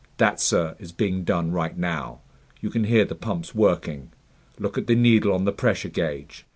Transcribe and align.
"That, 0.17 0.39
sir, 0.41 0.75
is 0.79 0.91
being 0.91 1.23
done 1.23 1.51
right 1.51 1.77
now. 1.77 2.21
You 2.59 2.71
can 2.71 2.85
hear 2.85 3.05
the 3.05 3.13
pumps 3.13 3.53
working. 3.53 4.09
Look 4.57 4.75
at 4.75 4.87
the 4.87 4.95
needle 4.95 5.31
on 5.31 5.45
the 5.45 5.51
pressure 5.51 5.89
gauge. 5.89 6.43